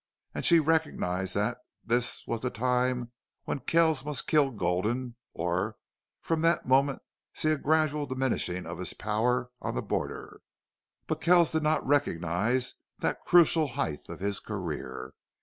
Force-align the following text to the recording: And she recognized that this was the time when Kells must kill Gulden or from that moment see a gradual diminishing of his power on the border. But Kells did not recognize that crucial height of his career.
And 0.33 0.43
she 0.43 0.59
recognized 0.59 1.35
that 1.35 1.59
this 1.85 2.25
was 2.25 2.41
the 2.41 2.49
time 2.49 3.11
when 3.43 3.59
Kells 3.59 4.03
must 4.03 4.25
kill 4.25 4.49
Gulden 4.49 5.15
or 5.31 5.75
from 6.23 6.41
that 6.41 6.67
moment 6.67 7.03
see 7.35 7.51
a 7.51 7.57
gradual 7.59 8.07
diminishing 8.07 8.65
of 8.65 8.79
his 8.79 8.95
power 8.95 9.51
on 9.61 9.75
the 9.75 9.83
border. 9.83 10.41
But 11.05 11.21
Kells 11.21 11.51
did 11.51 11.61
not 11.61 11.85
recognize 11.85 12.73
that 12.97 13.23
crucial 13.25 13.67
height 13.77 14.09
of 14.09 14.21
his 14.21 14.39
career. 14.39 15.13